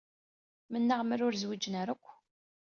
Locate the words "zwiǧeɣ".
1.41-1.73